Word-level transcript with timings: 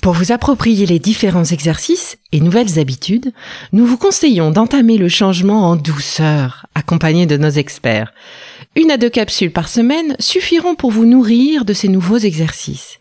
Pour 0.00 0.12
vous 0.12 0.30
approprier 0.30 0.86
les 0.86 1.00
différents 1.00 1.44
exercices 1.44 2.18
et 2.30 2.40
nouvelles 2.40 2.78
habitudes, 2.78 3.32
nous 3.72 3.84
vous 3.84 3.98
conseillons 3.98 4.52
d'entamer 4.52 4.96
le 4.96 5.08
changement 5.08 5.68
en 5.68 5.76
douceur, 5.76 6.66
accompagné 6.74 7.26
de 7.26 7.36
nos 7.36 7.50
experts. 7.50 8.12
Une 8.76 8.92
à 8.92 8.96
deux 8.96 9.10
capsules 9.10 9.52
par 9.52 9.68
semaine 9.68 10.14
suffiront 10.20 10.76
pour 10.76 10.92
vous 10.92 11.04
nourrir 11.04 11.64
de 11.64 11.72
ces 11.72 11.88
nouveaux 11.88 12.18
exercices. 12.18 12.98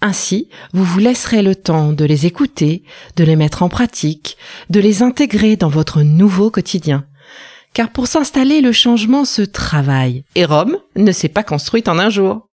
Ainsi, 0.00 0.48
vous 0.72 0.84
vous 0.84 1.00
laisserez 1.00 1.42
le 1.42 1.54
temps 1.54 1.92
de 1.92 2.04
les 2.06 2.24
écouter, 2.24 2.82
de 3.16 3.24
les 3.24 3.36
mettre 3.36 3.62
en 3.62 3.68
pratique, 3.68 4.38
de 4.70 4.80
les 4.80 5.02
intégrer 5.02 5.56
dans 5.56 5.68
votre 5.68 6.02
nouveau 6.02 6.50
quotidien. 6.50 7.04
Car 7.74 7.90
pour 7.90 8.06
s'installer, 8.06 8.62
le 8.62 8.72
changement 8.72 9.26
se 9.26 9.42
travaille, 9.42 10.24
et 10.34 10.46
Rome 10.46 10.78
ne 10.96 11.12
s'est 11.12 11.28
pas 11.28 11.42
construite 11.42 11.88
en 11.88 11.98
un 11.98 12.08
jour. 12.08 12.47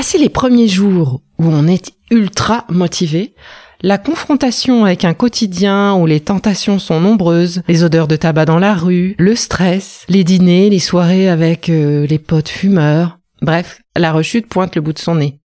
Passer 0.00 0.16
les 0.16 0.30
premiers 0.30 0.66
jours 0.66 1.20
où 1.38 1.44
on 1.44 1.66
est 1.66 1.92
ultra 2.10 2.64
motivé, 2.70 3.34
la 3.82 3.98
confrontation 3.98 4.86
avec 4.86 5.04
un 5.04 5.12
quotidien 5.12 5.92
où 5.92 6.06
les 6.06 6.20
tentations 6.20 6.78
sont 6.78 7.00
nombreuses, 7.00 7.60
les 7.68 7.84
odeurs 7.84 8.08
de 8.08 8.16
tabac 8.16 8.46
dans 8.46 8.58
la 8.58 8.74
rue, 8.74 9.14
le 9.18 9.36
stress, 9.36 10.06
les 10.08 10.24
dîners, 10.24 10.70
les 10.70 10.78
soirées 10.78 11.28
avec 11.28 11.68
euh, 11.68 12.06
les 12.06 12.18
potes 12.18 12.48
fumeurs, 12.48 13.18
Bref, 13.42 13.82
la 13.94 14.10
rechute 14.12 14.46
pointe 14.46 14.74
le 14.74 14.80
bout 14.80 14.94
de 14.94 14.98
son 14.98 15.16
nez. 15.16 15.38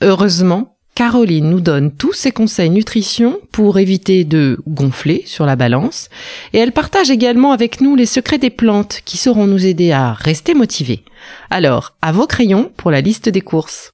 Heureusement, 0.00 0.76
Caroline 0.94 1.50
nous 1.50 1.60
donne 1.60 1.90
tous 1.90 2.12
ses 2.12 2.30
conseils 2.30 2.70
nutrition 2.70 3.40
pour 3.50 3.80
éviter 3.80 4.22
de 4.22 4.60
gonfler 4.68 5.24
sur 5.26 5.46
la 5.46 5.56
balance 5.56 6.10
et 6.52 6.58
elle 6.58 6.70
partage 6.70 7.10
également 7.10 7.50
avec 7.50 7.80
nous 7.80 7.96
les 7.96 8.06
secrets 8.06 8.38
des 8.38 8.50
plantes 8.50 9.00
qui 9.04 9.16
sauront 9.16 9.48
nous 9.48 9.66
aider 9.66 9.90
à 9.90 10.12
rester 10.12 10.54
motivés. 10.54 11.02
Alors, 11.50 11.96
à 12.02 12.12
vos 12.12 12.28
crayons 12.28 12.70
pour 12.76 12.92
la 12.92 13.00
liste 13.00 13.28
des 13.28 13.40
courses. 13.40 13.90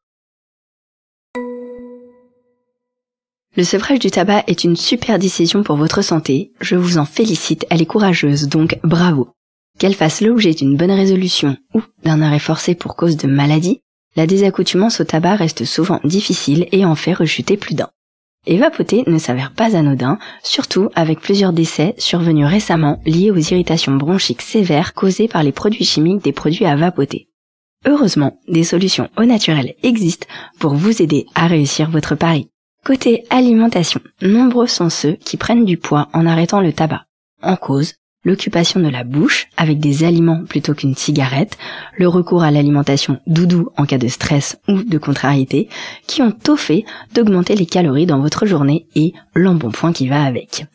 Le 3.55 3.65
sevrage 3.65 3.99
du 3.99 4.11
tabac 4.11 4.45
est 4.47 4.65
une 4.65 4.77
super 4.77 5.19
décision 5.19 5.63
pour 5.63 5.77
votre 5.77 6.01
santé. 6.01 6.53
Je 6.63 6.75
vous 6.75 6.97
en 6.97 7.05
félicite, 7.05 7.67
elle 7.69 7.83
est 7.83 7.87
courageuse, 7.87 8.49
donc 8.49 8.79
bravo. 8.83 9.29
Qu'elle 9.79 9.95
fasse 9.95 10.23
l'objet 10.23 10.55
d'une 10.55 10.79
bonne 10.79 10.91
résolution 10.91 11.59
ou 11.75 11.83
d'un 12.03 12.23
arrêt 12.23 12.39
forcé 12.39 12.75
pour 12.75 12.97
cause 12.97 13.19
de 13.19 13.27
maladie, 13.27 13.81
la 14.17 14.27
désaccoutumance 14.27 15.03
au 15.03 15.05
tabac 15.05 15.37
reste 15.37 15.67
souvent 15.67 16.01
difficile 16.03 16.67
et 16.73 16.87
en 16.87 16.95
fait 16.95 17.13
rechuter 17.13 17.59
plus 17.59 17.75
d'un. 17.75 17.91
Et 18.47 18.59
ne 18.59 19.19
s'avère 19.19 19.53
pas 19.53 19.77
anodin, 19.77 20.19
surtout 20.43 20.89
avec 20.95 21.21
plusieurs 21.21 21.53
décès 21.53 21.95
survenus 21.99 22.47
récemment 22.47 23.03
liés 23.05 23.31
aux 23.31 23.37
irritations 23.37 23.97
bronchiques 23.97 24.43
sévères 24.43 24.95
causées 24.95 25.29
par 25.29 25.43
les 25.43 25.53
produits 25.53 25.85
chimiques 25.85 26.25
des 26.25 26.33
produits 26.33 26.65
à 26.65 26.75
vapoter. 26.75 27.29
Heureusement, 27.87 28.41
des 28.49 28.65
solutions 28.65 29.11
au 29.19 29.25
naturel 29.25 29.75
existent 29.83 30.27
pour 30.59 30.75
vous 30.75 31.03
aider 31.03 31.27
à 31.35 31.47
réussir 31.47 31.91
votre 31.91 32.15
pari. 32.15 32.49
Côté 32.85 33.23
alimentation, 33.31 34.01
nombreux 34.23 34.67
sont 34.67 34.91
ceux 34.91 35.13
qui 35.13 35.37
prennent 35.37 35.65
du 35.65 35.77
poids 35.77 36.09
en 36.13 36.27
arrêtant 36.27 36.61
le 36.61 36.73
tabac. 36.73 37.05
En 37.41 37.55
cause, 37.55 37.95
l'occupation 38.25 38.81
de 38.81 38.89
la 38.89 39.05
bouche 39.05 39.47
avec 39.57 39.79
des 39.79 40.03
aliments 40.03 40.43
plutôt 40.45 40.75
qu'une 40.75 40.97
cigarette, 40.97 41.57
le 41.97 42.09
recours 42.09 42.43
à 42.43 42.51
l'alimentation 42.51 43.21
doudou 43.29 43.69
en 43.77 43.87
cas 43.87 43.99
de 43.99 44.09
stress 44.09 44.59
ou 44.67 44.83
de 44.83 44.99
contrariété, 44.99 45.69
qui 46.09 46.23
ont 46.23 46.33
tout 46.33 46.57
fait 46.57 46.85
d'augmenter 47.15 47.55
les 47.55 47.67
calories 47.67 48.07
dans 48.07 48.19
votre 48.19 48.47
journée 48.47 48.89
et 48.97 49.13
l'embonpoint 49.37 49.93
qui 49.93 50.09
va 50.09 50.25
avec. 50.25 50.67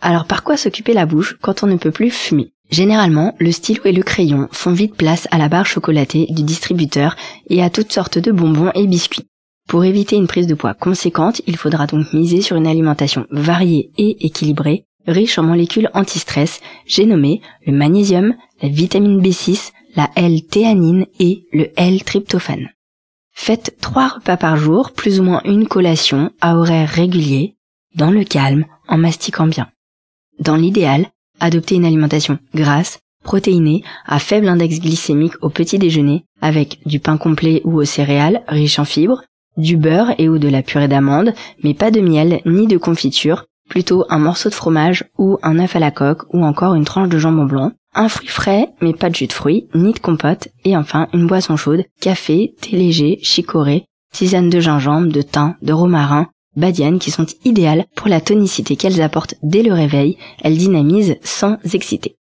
Alors 0.00 0.26
par 0.26 0.44
quoi 0.44 0.56
s'occuper 0.56 0.94
la 0.94 1.04
bouche 1.04 1.36
quand 1.42 1.62
on 1.62 1.66
ne 1.66 1.76
peut 1.76 1.90
plus 1.90 2.10
fumer? 2.10 2.52
Généralement, 2.70 3.34
le 3.38 3.52
stylo 3.52 3.82
et 3.84 3.92
le 3.92 4.02
crayon 4.02 4.48
font 4.50 4.72
vite 4.72 4.94
place 4.94 5.28
à 5.30 5.36
la 5.36 5.50
barre 5.50 5.66
chocolatée 5.66 6.26
du 6.30 6.42
distributeur 6.42 7.16
et 7.50 7.62
à 7.62 7.68
toutes 7.68 7.92
sortes 7.92 8.18
de 8.18 8.32
bonbons 8.32 8.70
et 8.74 8.86
biscuits. 8.86 9.26
Pour 9.70 9.84
éviter 9.84 10.16
une 10.16 10.26
prise 10.26 10.48
de 10.48 10.54
poids 10.54 10.74
conséquente, 10.74 11.40
il 11.46 11.56
faudra 11.56 11.86
donc 11.86 12.12
miser 12.12 12.42
sur 12.42 12.56
une 12.56 12.66
alimentation 12.66 13.26
variée 13.30 13.92
et 13.96 14.26
équilibrée 14.26 14.84
riche 15.06 15.38
en 15.38 15.44
molécules 15.44 15.90
anti-stress, 15.94 16.60
j'ai 16.86 17.06
nommé 17.06 17.40
le 17.64 17.72
magnésium, 17.72 18.34
la 18.62 18.68
vitamine 18.68 19.22
B6, 19.22 19.70
la 19.96 20.10
L-théanine 20.16 21.06
et 21.18 21.46
le 21.52 21.68
L-tryptophane. 21.76 22.70
Faites 23.32 23.76
trois 23.80 24.08
repas 24.08 24.36
par 24.36 24.56
jour, 24.56 24.90
plus 24.92 25.20
ou 25.20 25.22
moins 25.22 25.40
une 25.44 25.66
collation 25.66 26.32
à 26.40 26.56
horaire 26.56 26.88
régulier, 26.88 27.56
dans 27.94 28.10
le 28.10 28.24
calme, 28.24 28.66
en 28.88 28.98
mastiquant 28.98 29.46
bien. 29.46 29.68
Dans 30.40 30.56
l'idéal, 30.56 31.06
adoptez 31.38 31.76
une 31.76 31.84
alimentation 31.84 32.38
grasse, 32.54 32.98
protéinée, 33.24 33.82
à 34.04 34.18
faible 34.18 34.48
index 34.48 34.80
glycémique 34.80 35.34
au 35.42 35.48
petit 35.48 35.78
déjeuner, 35.78 36.24
avec 36.40 36.80
du 36.86 37.00
pain 37.00 37.18
complet 37.18 37.62
ou 37.64 37.80
aux 37.80 37.84
céréales, 37.84 38.42
riche 38.48 38.78
en 38.78 38.84
fibres, 38.84 39.22
du 39.60 39.76
beurre 39.76 40.14
et 40.18 40.28
ou 40.28 40.38
de 40.38 40.48
la 40.48 40.62
purée 40.62 40.88
d'amande, 40.88 41.32
mais 41.62 41.74
pas 41.74 41.90
de 41.90 42.00
miel 42.00 42.40
ni 42.46 42.66
de 42.66 42.78
confiture, 42.78 43.44
plutôt 43.68 44.04
un 44.10 44.18
morceau 44.18 44.48
de 44.48 44.54
fromage 44.54 45.04
ou 45.16 45.38
un 45.42 45.58
œuf 45.58 45.76
à 45.76 45.78
la 45.78 45.90
coque 45.90 46.24
ou 46.34 46.44
encore 46.44 46.74
une 46.74 46.84
tranche 46.84 47.08
de 47.08 47.18
jambon 47.18 47.44
blanc, 47.44 47.72
un 47.94 48.08
fruit 48.08 48.28
frais 48.28 48.68
mais 48.80 48.92
pas 48.92 49.10
de 49.10 49.14
jus 49.14 49.26
de 49.26 49.32
fruits, 49.32 49.68
ni 49.74 49.92
de 49.92 49.98
compote 49.98 50.48
et 50.64 50.76
enfin 50.76 51.08
une 51.12 51.26
boisson 51.26 51.56
chaude, 51.56 51.84
café, 52.00 52.54
thé 52.60 52.76
léger, 52.76 53.18
chicorée, 53.22 53.84
tisane 54.12 54.50
de 54.50 54.60
gingembre, 54.60 55.12
de 55.12 55.22
thym, 55.22 55.54
de 55.62 55.72
romarin, 55.72 56.28
badiane 56.56 56.98
qui 56.98 57.10
sont 57.10 57.26
idéales 57.44 57.84
pour 57.94 58.08
la 58.08 58.20
tonicité 58.20 58.76
qu'elles 58.76 59.02
apportent 59.02 59.36
dès 59.42 59.62
le 59.62 59.72
réveil, 59.72 60.16
elles 60.42 60.58
dynamisent 60.58 61.16
sans 61.22 61.56
exciter. 61.72 62.16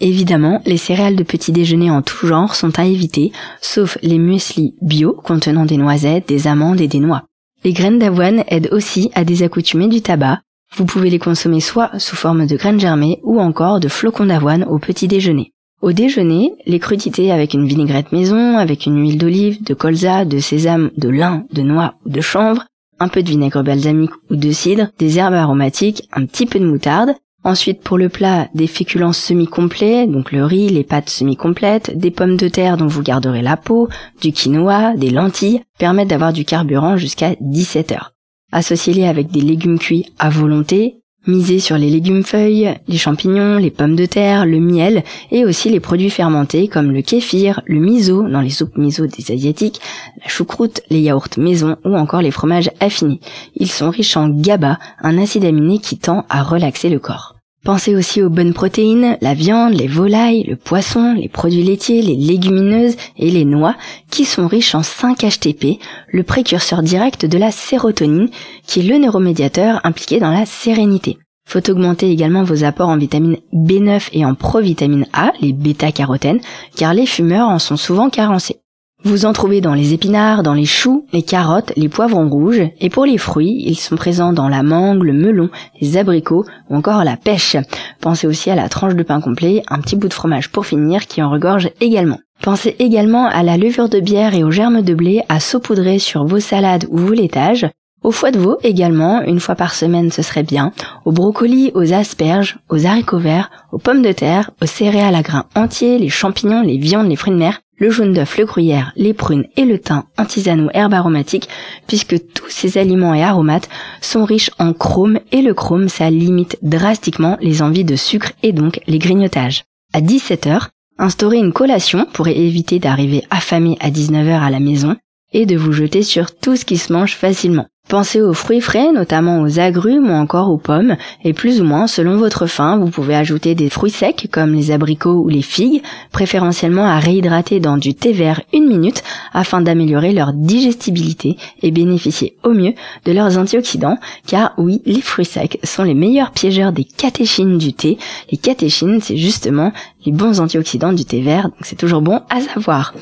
Évidemment, 0.00 0.60
les 0.66 0.76
céréales 0.76 1.16
de 1.16 1.22
petit 1.22 1.52
déjeuner 1.52 1.90
en 1.90 2.02
tout 2.02 2.26
genre 2.26 2.54
sont 2.54 2.78
à 2.78 2.84
éviter, 2.84 3.32
sauf 3.60 3.96
les 4.02 4.18
muesli 4.18 4.74
bio 4.82 5.12
contenant 5.12 5.64
des 5.64 5.76
noisettes, 5.76 6.28
des 6.28 6.46
amandes 6.46 6.80
et 6.80 6.88
des 6.88 6.98
noix. 6.98 7.24
Les 7.64 7.72
graines 7.72 7.98
d'avoine 7.98 8.44
aident 8.48 8.70
aussi 8.72 9.10
à 9.14 9.24
désaccoutumer 9.24 9.88
du 9.88 10.02
tabac, 10.02 10.40
vous 10.76 10.86
pouvez 10.86 11.08
les 11.08 11.20
consommer 11.20 11.60
soit 11.60 11.96
sous 11.98 12.16
forme 12.16 12.46
de 12.46 12.56
graines 12.56 12.80
germées 12.80 13.20
ou 13.22 13.40
encore 13.40 13.78
de 13.78 13.88
flocons 13.88 14.26
d'avoine 14.26 14.64
au 14.64 14.78
petit 14.78 15.06
déjeuner. 15.06 15.52
Au 15.80 15.92
déjeuner, 15.92 16.52
les 16.66 16.80
crudités 16.80 17.30
avec 17.30 17.54
une 17.54 17.66
vinaigrette 17.66 18.10
maison, 18.10 18.58
avec 18.58 18.86
une 18.86 19.00
huile 19.00 19.18
d'olive, 19.18 19.62
de 19.62 19.74
colza, 19.74 20.24
de 20.24 20.38
sésame, 20.38 20.90
de 20.96 21.08
lin, 21.08 21.44
de 21.52 21.62
noix 21.62 21.94
ou 22.04 22.10
de 22.10 22.20
chanvre, 22.20 22.64
un 22.98 23.08
peu 23.08 23.22
de 23.22 23.28
vinaigre 23.28 23.62
balsamique 23.62 24.10
ou 24.30 24.36
de 24.36 24.50
cidre, 24.50 24.88
des 24.98 25.18
herbes 25.18 25.34
aromatiques, 25.34 26.08
un 26.12 26.26
petit 26.26 26.46
peu 26.46 26.58
de 26.58 26.66
moutarde, 26.66 27.14
Ensuite, 27.46 27.82
pour 27.82 27.98
le 27.98 28.08
plat, 28.08 28.48
des 28.54 28.66
féculents 28.66 29.12
semi-complets, 29.12 30.06
donc 30.06 30.32
le 30.32 30.46
riz, 30.46 30.70
les 30.70 30.82
pâtes 30.82 31.10
semi-complètes, 31.10 31.96
des 31.96 32.10
pommes 32.10 32.38
de 32.38 32.48
terre 32.48 32.78
dont 32.78 32.86
vous 32.86 33.02
garderez 33.02 33.42
la 33.42 33.58
peau, 33.58 33.90
du 34.22 34.32
quinoa, 34.32 34.96
des 34.96 35.10
lentilles, 35.10 35.60
permettent 35.78 36.08
d'avoir 36.08 36.32
du 36.32 36.46
carburant 36.46 36.96
jusqu'à 36.96 37.34
17 37.42 37.92
heures. 37.92 38.14
Associez-les 38.50 39.04
avec 39.04 39.30
des 39.30 39.42
légumes 39.42 39.78
cuits 39.78 40.06
à 40.18 40.30
volonté, 40.30 41.02
misez 41.26 41.58
sur 41.58 41.76
les 41.76 41.90
légumes 41.90 42.22
feuilles, 42.22 42.76
les 42.88 42.96
champignons, 42.96 43.58
les 43.58 43.70
pommes 43.70 43.96
de 43.96 44.06
terre, 44.06 44.46
le 44.46 44.60
miel 44.60 45.04
et 45.30 45.44
aussi 45.44 45.68
les 45.68 45.80
produits 45.80 46.08
fermentés 46.08 46.68
comme 46.68 46.92
le 46.92 47.02
kéfir, 47.02 47.60
le 47.66 47.80
miso 47.80 48.26
dans 48.26 48.40
les 48.40 48.50
soupes 48.50 48.78
miso 48.78 49.06
des 49.06 49.32
asiatiques, 49.32 49.80
la 50.22 50.28
choucroute, 50.28 50.80
les 50.88 51.00
yaourts 51.00 51.28
maison 51.36 51.76
ou 51.84 51.94
encore 51.94 52.22
les 52.22 52.30
fromages 52.30 52.70
affinés. 52.80 53.20
Ils 53.54 53.70
sont 53.70 53.90
riches 53.90 54.16
en 54.16 54.28
GABA, 54.28 54.78
un 55.00 55.18
acide 55.18 55.44
aminé 55.44 55.78
qui 55.78 55.98
tend 55.98 56.24
à 56.30 56.42
relaxer 56.42 56.88
le 56.88 56.98
corps. 56.98 57.33
Pensez 57.64 57.96
aussi 57.96 58.20
aux 58.20 58.28
bonnes 58.28 58.52
protéines, 58.52 59.16
la 59.22 59.32
viande, 59.32 59.72
les 59.72 59.86
volailles, 59.86 60.44
le 60.44 60.56
poisson, 60.56 61.14
les 61.14 61.30
produits 61.30 61.62
laitiers, 61.62 62.02
les 62.02 62.14
légumineuses 62.14 62.96
et 63.16 63.30
les 63.30 63.46
noix 63.46 63.74
qui 64.10 64.26
sont 64.26 64.46
riches 64.46 64.74
en 64.74 64.82
5-HTP, 64.82 65.78
le 66.12 66.22
précurseur 66.24 66.82
direct 66.82 67.24
de 67.24 67.38
la 67.38 67.50
sérotonine 67.50 68.28
qui 68.66 68.80
est 68.80 68.82
le 68.82 68.98
neuromédiateur 68.98 69.80
impliqué 69.82 70.20
dans 70.20 70.30
la 70.30 70.44
sérénité. 70.44 71.16
Faut 71.48 71.70
augmenter 71.70 72.10
également 72.10 72.42
vos 72.42 72.64
apports 72.64 72.90
en 72.90 72.98
vitamine 72.98 73.38
B9 73.54 74.10
et 74.12 74.26
en 74.26 74.34
provitamine 74.34 75.06
A, 75.14 75.32
les 75.40 75.54
bêta-carotènes, 75.54 76.40
car 76.76 76.92
les 76.92 77.06
fumeurs 77.06 77.48
en 77.48 77.58
sont 77.58 77.78
souvent 77.78 78.10
carencés. 78.10 78.56
Vous 79.06 79.26
en 79.26 79.34
trouvez 79.34 79.60
dans 79.60 79.74
les 79.74 79.92
épinards, 79.92 80.42
dans 80.42 80.54
les 80.54 80.64
choux, 80.64 81.04
les 81.12 81.22
carottes, 81.22 81.74
les 81.76 81.90
poivrons 81.90 82.30
rouges, 82.30 82.62
et 82.80 82.88
pour 82.88 83.04
les 83.04 83.18
fruits, 83.18 83.62
ils 83.66 83.78
sont 83.78 83.96
présents 83.96 84.32
dans 84.32 84.48
la 84.48 84.62
mangue, 84.62 85.02
le 85.02 85.12
melon, 85.12 85.50
les 85.78 85.98
abricots 85.98 86.46
ou 86.70 86.76
encore 86.76 87.04
la 87.04 87.18
pêche. 87.18 87.58
Pensez 88.00 88.26
aussi 88.26 88.50
à 88.50 88.54
la 88.54 88.70
tranche 88.70 88.94
de 88.94 89.02
pain 89.02 89.20
complet, 89.20 89.62
un 89.68 89.80
petit 89.80 89.96
bout 89.96 90.08
de 90.08 90.14
fromage 90.14 90.50
pour 90.50 90.64
finir 90.64 91.06
qui 91.06 91.22
en 91.22 91.28
regorge 91.28 91.68
également. 91.82 92.18
Pensez 92.40 92.76
également 92.78 93.26
à 93.26 93.42
la 93.42 93.58
levure 93.58 93.90
de 93.90 94.00
bière 94.00 94.34
et 94.34 94.42
aux 94.42 94.50
germes 94.50 94.80
de 94.80 94.94
blé 94.94 95.20
à 95.28 95.38
saupoudrer 95.38 95.98
sur 95.98 96.24
vos 96.24 96.40
salades 96.40 96.86
ou 96.88 96.96
vos 96.96 97.12
laitages. 97.12 97.66
Au 98.02 98.10
foie 98.10 98.30
de 98.30 98.38
veau 98.38 98.56
également, 98.62 99.20
une 99.22 99.40
fois 99.40 99.54
par 99.54 99.74
semaine 99.74 100.10
ce 100.10 100.22
serait 100.22 100.42
bien, 100.42 100.72
aux 101.04 101.12
brocolis, 101.12 101.72
aux 101.74 101.92
asperges, 101.92 102.58
aux 102.70 102.86
haricots 102.86 103.18
verts, 103.18 103.50
aux 103.70 103.78
pommes 103.78 104.02
de 104.02 104.12
terre, 104.12 104.50
aux 104.62 104.66
céréales 104.66 105.14
à 105.14 105.22
grains 105.22 105.44
entiers, 105.54 105.98
les 105.98 106.08
champignons, 106.08 106.62
les 106.62 106.78
viandes, 106.78 107.08
les 107.08 107.16
fruits 107.16 107.32
de 107.32 107.38
mer, 107.38 107.60
le 107.76 107.90
jaune 107.90 108.12
d'œuf, 108.12 108.38
le 108.38 108.44
gruyère, 108.44 108.92
les 108.96 109.14
prunes 109.14 109.46
et 109.56 109.64
le 109.64 109.78
thym 109.78 110.04
en 110.18 110.24
tisane 110.24 110.62
ou 110.62 110.70
herbe 110.72 110.94
aromatique, 110.94 111.48
puisque 111.86 112.16
tous 112.32 112.48
ces 112.48 112.78
aliments 112.78 113.14
et 113.14 113.22
aromates 113.22 113.68
sont 114.00 114.24
riches 114.24 114.50
en 114.58 114.72
chrome 114.72 115.18
et 115.32 115.42
le 115.42 115.54
chrome 115.54 115.88
ça 115.88 116.10
limite 116.10 116.58
drastiquement 116.62 117.36
les 117.40 117.62
envies 117.62 117.84
de 117.84 117.96
sucre 117.96 118.32
et 118.42 118.52
donc 118.52 118.80
les 118.86 118.98
grignotages. 118.98 119.64
À 119.92 120.00
17h, 120.00 120.68
instaurez 120.98 121.38
une 121.38 121.52
collation 121.52 122.06
pourrait 122.12 122.36
éviter 122.36 122.78
d'arriver 122.78 123.24
affamé 123.30 123.76
à 123.80 123.90
19h 123.90 124.40
à 124.40 124.50
la 124.50 124.60
maison 124.60 124.96
et 125.34 125.44
de 125.44 125.56
vous 125.56 125.72
jeter 125.72 126.02
sur 126.02 126.34
tout 126.34 126.56
ce 126.56 126.64
qui 126.64 126.78
se 126.78 126.92
mange 126.92 127.16
facilement. 127.16 127.66
Pensez 127.86 128.22
aux 128.22 128.32
fruits 128.32 128.62
frais, 128.62 128.92
notamment 128.92 129.42
aux 129.42 129.60
agrumes 129.60 130.08
ou 130.08 130.14
encore 130.14 130.50
aux 130.50 130.56
pommes, 130.56 130.96
et 131.22 131.34
plus 131.34 131.60
ou 131.60 131.64
moins 131.64 131.86
selon 131.86 132.16
votre 132.16 132.46
faim, 132.46 132.78
vous 132.78 132.88
pouvez 132.88 133.14
ajouter 133.14 133.54
des 133.54 133.68
fruits 133.68 133.90
secs 133.90 134.26
comme 134.32 134.54
les 134.54 134.70
abricots 134.70 135.22
ou 135.22 135.28
les 135.28 135.42
figues, 135.42 135.82
préférentiellement 136.10 136.86
à 136.86 136.98
réhydrater 136.98 137.60
dans 137.60 137.76
du 137.76 137.94
thé 137.94 138.12
vert 138.12 138.40
une 138.54 138.68
minute 138.68 139.02
afin 139.34 139.60
d'améliorer 139.60 140.14
leur 140.14 140.32
digestibilité 140.32 141.36
et 141.60 141.70
bénéficier 141.70 142.38
au 142.42 142.54
mieux 142.54 142.72
de 143.04 143.12
leurs 143.12 143.36
antioxydants, 143.36 143.98
car 144.26 144.54
oui, 144.56 144.80
les 144.86 145.02
fruits 145.02 145.26
secs 145.26 145.58
sont 145.62 145.82
les 145.82 145.92
meilleurs 145.94 146.30
piégeurs 146.30 146.72
des 146.72 146.84
catéchines 146.84 147.58
du 147.58 147.74
thé. 147.74 147.98
Les 148.32 148.38
catéchines, 148.38 149.00
c'est 149.02 149.18
justement 149.18 149.74
les 150.06 150.12
bons 150.12 150.40
antioxydants 150.40 150.94
du 150.94 151.04
thé 151.04 151.20
vert, 151.20 151.44
donc 151.44 151.60
c'est 151.60 151.76
toujours 151.76 152.00
bon 152.00 152.22
à 152.30 152.40
savoir. 152.40 152.94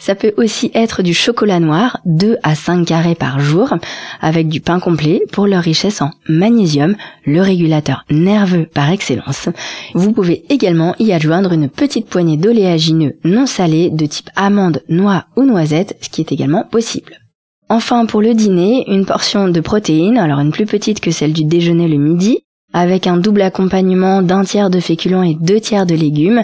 Ça 0.00 0.14
peut 0.14 0.32
aussi 0.38 0.70
être 0.74 1.02
du 1.02 1.12
chocolat 1.12 1.60
noir, 1.60 2.00
2 2.06 2.38
à 2.42 2.54
5 2.54 2.86
carrés 2.86 3.14
par 3.14 3.38
jour, 3.38 3.74
avec 4.22 4.48
du 4.48 4.62
pain 4.62 4.80
complet 4.80 5.20
pour 5.30 5.46
leur 5.46 5.62
richesse 5.62 6.00
en 6.00 6.10
magnésium, 6.26 6.96
le 7.26 7.42
régulateur 7.42 8.06
nerveux 8.10 8.64
par 8.64 8.90
excellence. 8.90 9.50
Vous 9.94 10.12
pouvez 10.12 10.42
également 10.48 10.94
y 10.98 11.12
adjoindre 11.12 11.52
une 11.52 11.68
petite 11.68 12.08
poignée 12.08 12.38
d'oléagineux 12.38 13.18
non 13.24 13.44
salés 13.44 13.90
de 13.90 14.06
type 14.06 14.30
amande, 14.36 14.82
noix 14.88 15.26
ou 15.36 15.44
noisette, 15.44 15.98
ce 16.00 16.08
qui 16.08 16.22
est 16.22 16.32
également 16.32 16.64
possible. 16.64 17.18
Enfin, 17.68 18.06
pour 18.06 18.22
le 18.22 18.32
dîner, 18.32 18.86
une 18.88 19.04
portion 19.04 19.48
de 19.48 19.60
protéines, 19.60 20.18
alors 20.18 20.40
une 20.40 20.50
plus 20.50 20.66
petite 20.66 21.00
que 21.00 21.10
celle 21.10 21.34
du 21.34 21.44
déjeuner 21.44 21.88
le 21.88 21.98
midi, 21.98 22.38
avec 22.72 23.06
un 23.06 23.18
double 23.18 23.42
accompagnement 23.42 24.22
d'un 24.22 24.44
tiers 24.44 24.70
de 24.70 24.80
féculents 24.80 25.22
et 25.22 25.36
deux 25.38 25.60
tiers 25.60 25.84
de 25.84 25.94
légumes, 25.94 26.42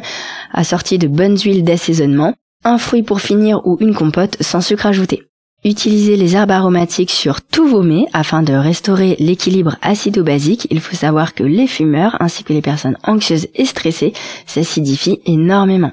assorti 0.53 0.99
de 0.99 1.09
bonnes 1.09 1.39
huiles 1.39 1.65
d'assaisonnement, 1.65 2.35
un 2.65 2.79
fruit 2.79 3.03
pour 3.03 3.21
finir 3.21 3.67
ou 3.67 3.77
une 3.81 3.95
compote 3.95 4.37
sans 4.41 4.61
sucre 4.61 4.87
ajouté. 4.87 5.23
Utilisez 5.65 6.17
les 6.17 6.37
herbes 6.37 6.53
aromatiques 6.53 7.11
sur 7.11 7.43
tous 7.43 7.67
vos 7.67 7.83
mets 7.83 8.07
afin 8.13 8.45
de 8.45 8.53
restaurer 8.53 9.17
l'équilibre 9.19 9.77
acido-basique. 9.83 10.69
Il 10.71 10.81
faut 10.81 10.95
savoir 10.95 11.35
que 11.35 11.43
les 11.43 11.67
fumeurs 11.67 12.17
ainsi 12.21 12.45
que 12.45 12.53
les 12.53 12.63
personnes 12.63 12.97
anxieuses 13.03 13.49
et 13.55 13.65
stressées 13.65 14.13
s'acidifient 14.47 15.21
énormément. 15.27 15.91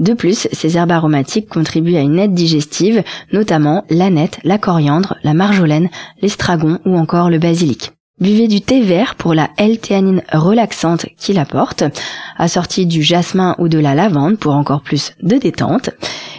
De 0.00 0.14
plus, 0.14 0.48
ces 0.50 0.76
herbes 0.76 0.90
aromatiques 0.90 1.48
contribuent 1.48 1.96
à 1.96 2.00
une 2.00 2.18
aide 2.18 2.34
digestive, 2.34 3.04
notamment 3.32 3.84
l'aneth, 3.88 4.40
la 4.42 4.58
coriandre, 4.58 5.14
la 5.22 5.34
marjolaine, 5.34 5.90
l'estragon 6.20 6.80
ou 6.84 6.96
encore 6.96 7.30
le 7.30 7.38
basilic. 7.38 7.92
Buvez 8.20 8.46
du 8.46 8.60
thé 8.60 8.80
vert 8.80 9.16
pour 9.16 9.34
la 9.34 9.50
L-théanine 9.58 10.22
relaxante 10.32 11.06
qu'il 11.18 11.38
apporte, 11.38 11.82
assorti 12.36 12.86
du 12.86 13.02
jasmin 13.02 13.56
ou 13.58 13.68
de 13.68 13.78
la 13.78 13.96
lavande 13.96 14.38
pour 14.38 14.54
encore 14.54 14.82
plus 14.82 15.12
de 15.20 15.36
détente. 15.36 15.90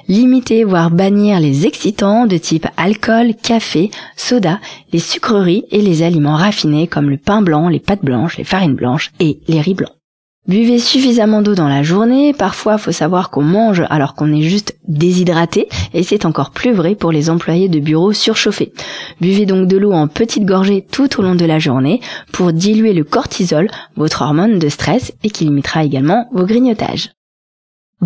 Limitez 0.07 0.63
voire 0.63 0.89
bannir 0.89 1.42
les 1.42 1.68
excitants 1.68 2.27
de 2.27 2.38
type 2.38 2.68
alcool, 2.77 3.36
café, 3.36 3.92
soda, 4.16 4.62
les 4.94 5.00
sucreries 5.00 5.66
et 5.69 5.81
les 5.81 6.01
aliments 6.01 6.38
raffinés 6.38 6.88
comme 6.88 7.10
le 7.10 7.18
pain 7.18 7.42
blanc, 7.42 7.68
les 7.68 7.81
pâtes 7.81 8.06
blanches, 8.06 8.38
les 8.38 8.45
farines 8.45 8.75
blanches 8.75 9.12
et 9.19 9.42
les 9.50 9.60
riz 9.60 9.74
blancs. 9.74 9.92
Buvez 10.47 10.77
suffisamment 10.77 11.42
d'eau 11.42 11.56
dans 11.56 11.68
la 11.68 11.81
journée, 11.81 12.31
parfois 12.31 12.77
faut 12.77 12.92
savoir 12.92 13.31
qu'on 13.31 13.42
mange 13.42 13.83
alors 13.89 14.13
qu'on 14.13 14.31
est 14.31 14.44
juste 14.44 14.77
déshydraté, 14.88 15.68
et 15.95 16.03
c'est 16.03 16.24
encore 16.24 16.51
plus 16.51 16.71
vrai 16.71 16.94
pour 16.94 17.12
les 17.12 17.31
employés 17.31 17.68
de 17.68 17.80
bureau 17.80 18.13
surchauffés. 18.13 18.71
Buvez 19.21 19.47
donc 19.47 19.68
de 19.68 19.77
l'eau 19.77 19.92
en 19.94 20.07
petites 20.07 20.45
gorgées 20.45 20.86
tout 20.92 21.19
au 21.19 21.24
long 21.24 21.33
de 21.33 21.45
la 21.45 21.57
journée 21.57 22.00
pour 22.31 22.53
diluer 22.53 22.94
le 22.94 23.03
cortisol, 23.03 23.71
votre 23.95 24.21
hormone 24.21 24.59
de 24.59 24.69
stress, 24.69 25.13
et 25.24 25.31
qui 25.31 25.45
limitera 25.45 25.83
également 25.83 26.30
vos 26.31 26.45
grignotages. 26.45 27.14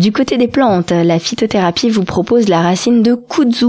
Du 0.00 0.12
côté 0.12 0.38
des 0.38 0.48
plantes, 0.48 0.92
la 0.92 1.18
phytothérapie 1.18 1.90
vous 1.90 2.04
propose 2.04 2.48
la 2.48 2.62
racine 2.62 3.02
de 3.02 3.14
kudzu. 3.14 3.66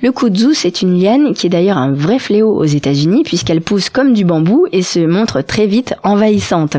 Le 0.00 0.12
kudzu, 0.12 0.54
c'est 0.54 0.80
une 0.80 0.96
liane 0.96 1.34
qui 1.34 1.48
est 1.48 1.50
d'ailleurs 1.50 1.76
un 1.76 1.90
vrai 1.90 2.20
fléau 2.20 2.54
aux 2.54 2.64
États-Unis 2.64 3.24
puisqu'elle 3.24 3.60
pousse 3.60 3.90
comme 3.90 4.12
du 4.14 4.24
bambou 4.24 4.68
et 4.70 4.82
se 4.82 5.00
montre 5.00 5.40
très 5.40 5.66
vite 5.66 5.96
envahissante. 6.04 6.76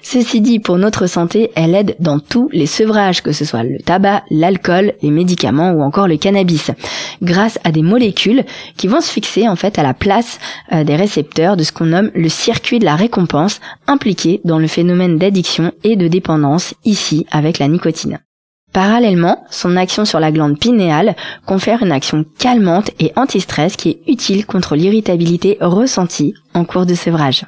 Ceci 0.00 0.40
dit, 0.40 0.58
pour 0.58 0.78
notre 0.78 1.06
santé, 1.06 1.50
elle 1.54 1.74
aide 1.74 1.96
dans 2.00 2.18
tous 2.18 2.48
les 2.50 2.64
sevrages, 2.64 3.22
que 3.22 3.32
ce 3.32 3.44
soit 3.44 3.62
le 3.62 3.76
tabac, 3.78 4.22
l'alcool, 4.30 4.94
les 5.02 5.10
médicaments 5.10 5.72
ou 5.72 5.82
encore 5.82 6.08
le 6.08 6.16
cannabis, 6.16 6.70
grâce 7.20 7.58
à 7.62 7.72
des 7.72 7.82
molécules 7.82 8.42
qui 8.78 8.86
vont 8.86 9.02
se 9.02 9.12
fixer 9.12 9.46
en 9.48 9.56
fait 9.56 9.78
à 9.78 9.82
la 9.82 9.92
place 9.92 10.38
euh, 10.72 10.82
des 10.82 10.96
récepteurs 10.96 11.58
de 11.58 11.62
ce 11.62 11.72
qu'on 11.72 11.84
nomme 11.84 12.10
le 12.14 12.30
circuit 12.30 12.78
de 12.78 12.86
la 12.86 12.96
récompense 12.96 13.60
impliqué 13.86 14.40
dans 14.46 14.58
le 14.58 14.66
phénomène 14.66 15.18
d'addiction 15.18 15.72
et 15.84 15.96
de 15.96 16.08
dépendance 16.08 16.72
ici 16.86 17.26
avec 17.30 17.58
la 17.58 17.68
nicotine. 17.68 18.18
Parallèlement, 18.76 19.42
son 19.50 19.74
action 19.74 20.04
sur 20.04 20.20
la 20.20 20.30
glande 20.30 20.58
pinéale 20.58 21.16
confère 21.46 21.82
une 21.82 21.92
action 21.92 22.26
calmante 22.38 22.90
et 23.00 23.10
anti-stress 23.16 23.74
qui 23.74 23.88
est 23.88 24.00
utile 24.06 24.44
contre 24.44 24.76
l'irritabilité 24.76 25.56
ressentie 25.62 26.34
en 26.52 26.66
cours 26.66 26.84
de 26.84 26.92
sévrage. 26.92 27.46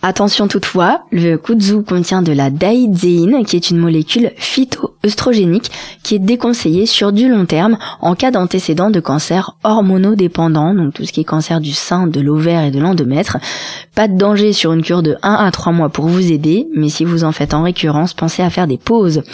Attention 0.00 0.46
toutefois, 0.46 1.02
le 1.10 1.34
kudzu 1.34 1.82
contient 1.82 2.22
de 2.22 2.30
la 2.30 2.50
daïdzéine 2.50 3.44
qui 3.44 3.56
est 3.56 3.70
une 3.70 3.78
molécule 3.78 4.30
phytoœstrogénique 4.36 5.72
qui 6.04 6.14
est 6.14 6.20
déconseillée 6.20 6.86
sur 6.86 7.10
du 7.10 7.28
long 7.28 7.46
terme 7.46 7.76
en 8.00 8.14
cas 8.14 8.30
d'antécédent 8.30 8.90
de 8.90 9.00
cancer 9.00 9.56
hormonodépendant, 9.64 10.74
donc 10.74 10.94
tout 10.94 11.04
ce 11.04 11.10
qui 11.12 11.22
est 11.22 11.24
cancer 11.24 11.60
du 11.60 11.72
sein, 11.72 12.06
de 12.06 12.20
l'ovaire 12.20 12.62
et 12.62 12.70
de 12.70 12.78
l'endomètre. 12.78 13.38
Pas 13.96 14.06
de 14.06 14.16
danger 14.16 14.52
sur 14.52 14.72
une 14.72 14.82
cure 14.82 15.02
de 15.02 15.16
1 15.24 15.34
à 15.34 15.50
3 15.50 15.72
mois 15.72 15.88
pour 15.88 16.06
vous 16.06 16.30
aider, 16.30 16.68
mais 16.76 16.88
si 16.88 17.04
vous 17.04 17.24
en 17.24 17.32
faites 17.32 17.52
en 17.52 17.64
récurrence, 17.64 18.14
pensez 18.14 18.44
à 18.44 18.50
faire 18.50 18.68
des 18.68 18.78
pauses 18.78 19.24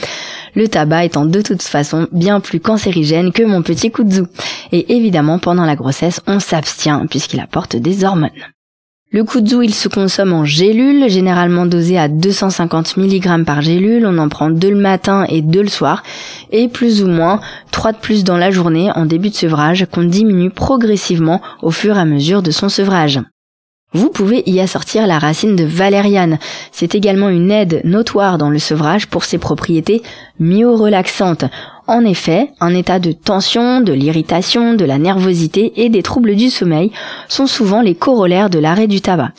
le 0.55 0.69
tabac 0.69 1.05
étant 1.05 1.27
de 1.27 1.43
toute 1.43 1.63
façon 1.63 2.09
bien 2.13 2.41
plus 2.41 2.61
cancérigène 2.61 3.33
que 3.33 3.43
mon 3.43 3.63
petit 3.63 3.91
kudzu. 3.91 4.23
Et 4.73 4.97
évidemment, 4.97 5.39
pendant 5.39 5.65
la 5.65 5.77
grossesse, 5.77 6.21
on 6.27 6.41
s'abstient 6.41 7.07
puisqu'il 7.09 7.41
apporte 7.41 7.77
des 7.77 8.05
hormones. 8.05 8.31
Le 9.15 9.23
kudzu, 9.23 9.63
il 9.63 9.73
se 9.73 9.87
consomme 9.87 10.33
en 10.33 10.45
gélule, 10.45 11.09
généralement 11.09 11.67
dosé 11.67 11.97
à 11.99 12.09
250 12.09 12.97
mg 12.97 13.45
par 13.45 13.63
gélule. 13.63 14.07
On 14.07 14.19
en 14.19 14.29
prend 14.29 14.51
deux 14.51 14.71
le 14.71 14.81
matin 14.81 15.25
et 15.29 15.41
deux 15.41 15.63
le 15.63 15.69
soir. 15.69 16.03
Et 16.51 16.67
plus 16.67 17.05
ou 17.05 17.07
moins 17.07 17.41
trois 17.71 17.93
de 17.93 17.99
plus 17.99 18.25
dans 18.25 18.37
la 18.37 18.51
journée 18.51 18.91
en 18.97 19.07
début 19.07 19.31
de 19.31 19.35
sevrage 19.37 19.87
qu'on 19.93 20.03
diminue 20.03 20.51
progressivement 20.51 21.41
au 21.63 21.71
fur 21.71 21.97
et 21.97 22.01
à 22.01 22.05
mesure 22.05 22.43
de 22.43 22.51
son 22.51 22.69
sevrage. 22.69 23.21
Vous 23.95 24.11
pouvez 24.11 24.43
y 24.47 24.59
assortir 24.59 25.07
la 25.07 25.21
racine 25.21 25.55
de 25.55 25.63
valériane. 25.63 26.41
C'est 26.73 26.97
également 26.97 27.29
une 27.29 27.53
aide 27.53 27.81
notoire 27.85 28.39
dans 28.39 28.51
le 28.51 28.59
sevrage 28.59 29.07
pour 29.07 29.23
ses 29.23 29.39
propriétés 29.39 30.03
myorelaxantes. 30.41 31.45
En 31.87 32.05
effet, 32.05 32.51
un 32.61 32.75
état 32.75 32.99
de 32.99 33.13
tension, 33.13 33.81
de 33.81 33.93
l'irritation, 33.93 34.75
de 34.75 34.85
la 34.85 34.99
nervosité 34.99 35.73
et 35.77 35.91
des 35.91 36.03
troubles 36.03 36.35
du 36.35 36.51
sommeil 36.51 36.91
sont 37.29 37.47
souvent 37.47 37.83
les 37.83 37.95
corollaires 37.95 38.51
de 38.51 38.59
l'arrêt 38.59 38.89
du 38.89 39.01
tabac. 39.01 39.31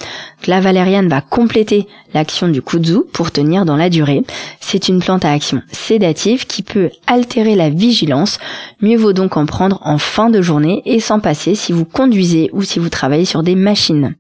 La 0.47 0.62
valériane 0.62 1.09
va 1.09 1.19
compléter 1.19 1.85
l'action 2.13 2.47
du 2.47 2.62
kudzu 2.62 3.00
pour 3.12 3.31
tenir 3.31 3.65
dans 3.65 3.75
la 3.75 3.89
durée. 3.89 4.24
C'est 4.62 4.88
une 4.88 5.00
plante 5.00 5.25
à 5.25 5.33
action 5.33 5.62
sédative 5.74 6.45
qui 6.45 6.63
peut 6.63 6.91
altérer 7.07 7.55
la 7.55 7.69
vigilance. 7.69 8.38
Mieux 8.81 8.97
vaut 8.97 9.13
donc 9.13 9.35
en 9.35 9.45
prendre 9.45 9.81
en 9.83 9.97
fin 9.97 10.29
de 10.29 10.41
journée 10.41 10.81
et 10.85 11.01
s'en 11.01 11.19
passer 11.19 11.55
si 11.55 11.74
vous 11.74 11.85
conduisez 11.85 12.50
ou 12.53 12.62
si 12.62 12.79
vous 12.79 12.89
travaillez 12.89 13.25
sur 13.25 13.43
des 13.43 13.55
machines. 13.55 14.15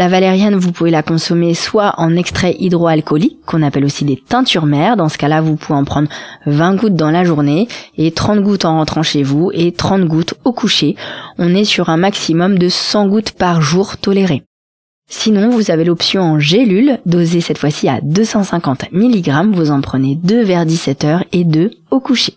La 0.00 0.08
valériane, 0.08 0.56
vous 0.56 0.72
pouvez 0.72 0.90
la 0.90 1.02
consommer 1.02 1.52
soit 1.52 1.92
en 1.98 2.16
extrait 2.16 2.56
hydroalcoolique, 2.58 3.44
qu'on 3.44 3.60
appelle 3.60 3.84
aussi 3.84 4.06
des 4.06 4.16
teintures 4.16 4.64
mères. 4.64 4.96
Dans 4.96 5.10
ce 5.10 5.18
cas-là, 5.18 5.42
vous 5.42 5.56
pouvez 5.56 5.78
en 5.78 5.84
prendre 5.84 6.08
20 6.46 6.76
gouttes 6.76 6.94
dans 6.94 7.10
la 7.10 7.22
journée 7.22 7.68
et 7.98 8.10
30 8.10 8.40
gouttes 8.40 8.64
en 8.64 8.78
rentrant 8.78 9.02
chez 9.02 9.22
vous 9.22 9.50
et 9.52 9.72
30 9.72 10.06
gouttes 10.06 10.32
au 10.44 10.54
coucher. 10.54 10.96
On 11.36 11.54
est 11.54 11.66
sur 11.66 11.90
un 11.90 11.98
maximum 11.98 12.56
de 12.56 12.70
100 12.70 13.08
gouttes 13.08 13.32
par 13.32 13.60
jour 13.60 13.98
tolérées. 13.98 14.42
Sinon, 15.06 15.50
vous 15.50 15.70
avez 15.70 15.84
l'option 15.84 16.22
en 16.22 16.38
gélule, 16.38 16.98
dosée 17.04 17.42
cette 17.42 17.58
fois-ci 17.58 17.86
à 17.86 18.00
250 18.00 18.92
mg. 18.92 19.52
Vous 19.52 19.70
en 19.70 19.82
prenez 19.82 20.14
2 20.14 20.42
vers 20.44 20.64
17 20.64 21.04
heures 21.04 21.24
et 21.32 21.44
2 21.44 21.72
au 21.90 22.00
coucher. 22.00 22.36